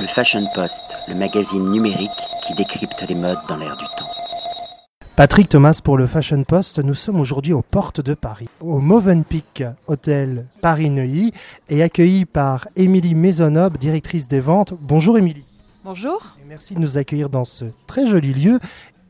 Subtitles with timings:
[0.00, 2.10] Le Fashion Post, le magazine numérique
[2.46, 4.08] qui décrypte les modes dans l'air du temps.
[5.16, 6.78] Patrick Thomas pour le Fashion Post.
[6.78, 11.32] Nous sommes aujourd'hui aux portes de Paris, au Movenpick Hôtel Paris-Neuilly
[11.68, 14.74] et accueillis par Émilie Maisonneuve, directrice des ventes.
[14.80, 15.44] Bonjour Émilie.
[15.84, 16.36] Bonjour.
[16.40, 18.60] Et merci de nous accueillir dans ce très joli lieu.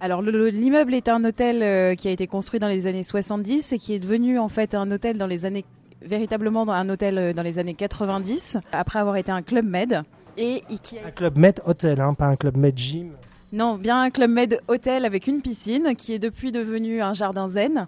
[0.00, 3.73] Alors le- l'immeuble est un hôtel euh, qui a été construit dans les années 70
[3.73, 5.64] et qui est devenu en fait un hôtel dans les années
[6.00, 10.05] véritablement dans un hôtel euh, dans les années 90 après avoir été un club med
[10.39, 10.62] et
[11.05, 13.12] Un club Med Hôtel, hein, pas un club Med Gym.
[13.52, 17.48] Non, bien un club med hôtel avec une piscine qui est depuis devenu un jardin
[17.48, 17.87] zen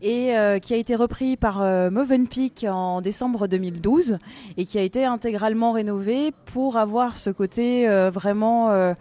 [0.00, 4.16] et euh, qui a été repris par euh, Movenpick en décembre 2012
[4.56, 8.94] et qui a été intégralement rénové pour avoir ce côté euh, vraiment euh,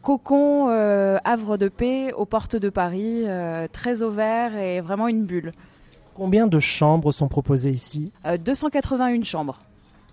[0.00, 0.68] cocon
[1.24, 3.24] havre de paix aux portes de Paris,
[3.72, 5.52] très ouvert et vraiment une bulle.
[6.14, 8.12] Combien de chambres sont proposées ici?
[8.24, 9.58] Euh, 281 chambres.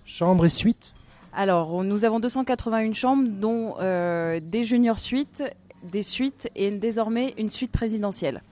[0.04, 0.94] Chambres et suites
[1.34, 5.42] Alors, nous avons 281 chambres, dont euh, des junior suites,
[5.82, 8.42] des suites et désormais une suite présidentielle.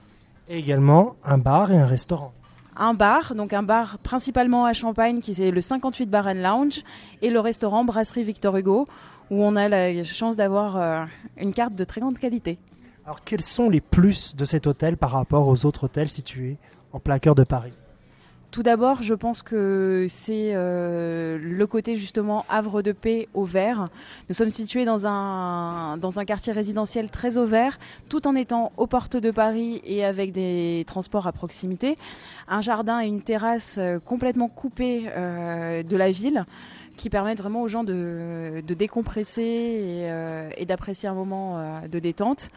[0.49, 2.33] et également un bar et un restaurant.
[2.75, 6.83] un bar, donc un bar principalement à Champagne qui c'est le 58 Bar and Lounge
[7.21, 8.87] et le restaurant Brasserie Victor Hugo
[9.29, 11.05] où on a la chance d'avoir euh,
[11.37, 12.57] une carte de très grande qualité.
[13.05, 16.57] Alors quels sont les plus de cet hôtel par rapport aux autres hôtels situés
[16.91, 17.73] en plein cœur de Paris?
[18.51, 23.87] Tout d'abord, je pense que c'est euh, le côté justement havre de paix au vert.
[24.27, 27.79] Nous sommes situés dans un, dans un quartier résidentiel très au vert,
[28.09, 31.97] tout en étant aux portes de Paris et avec des transports à proximité.
[32.49, 36.43] Un jardin et une terrasse euh, complètement coupés euh, de la ville
[36.97, 41.87] qui permettent vraiment aux gens de, de décompresser et, euh, et d'apprécier un moment euh,
[41.87, 42.49] de détente.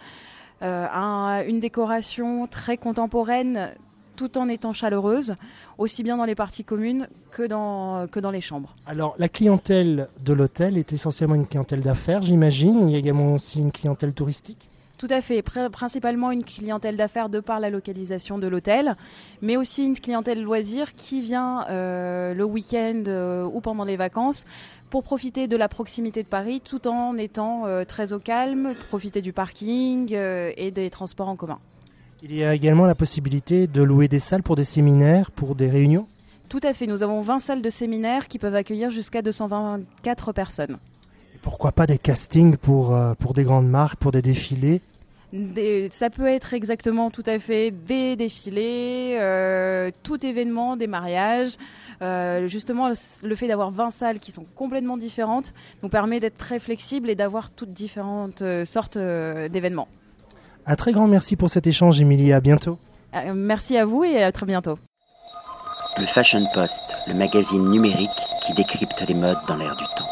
[0.62, 3.70] Euh, un- une décoration très contemporaine
[4.16, 5.34] tout en étant chaleureuse,
[5.78, 8.74] aussi bien dans les parties communes que dans, que dans les chambres.
[8.86, 12.88] Alors la clientèle de l'hôtel est essentiellement une clientèle d'affaires, j'imagine.
[12.88, 14.68] Il y a également aussi une clientèle touristique.
[14.96, 18.94] Tout à fait, pr- principalement une clientèle d'affaires de par la localisation de l'hôtel,
[19.42, 24.44] mais aussi une clientèle loisir qui vient euh, le week-end euh, ou pendant les vacances
[24.90, 29.20] pour profiter de la proximité de Paris tout en étant euh, très au calme, profiter
[29.20, 31.58] du parking et des transports en commun.
[32.26, 35.68] Il y a également la possibilité de louer des salles pour des séminaires, pour des
[35.68, 36.06] réunions.
[36.48, 40.78] Tout à fait, nous avons 20 salles de séminaire qui peuvent accueillir jusqu'à 224 personnes.
[41.34, 44.80] Et pourquoi pas des castings pour, euh, pour des grandes marques, pour des défilés?
[45.34, 51.56] Des- ça peut être exactement tout à fait des défilés, euh, tout événement, des mariages.
[52.00, 52.94] Euh, justement, le,
[53.28, 55.52] le fait d'avoir 20 salles qui sont complètement différentes
[55.82, 59.88] nous permet d'être très flexible et d'avoir toutes différentes euh, sortes d'événements.
[60.66, 62.32] Un très grand merci pour cet échange, Émilie.
[62.32, 62.78] À bientôt.
[63.14, 64.78] Euh, merci à vous et à très bientôt.
[65.98, 68.10] Le Fashion Post, le magazine numérique
[68.44, 70.08] qui décrypte les modes dans l'air du temps.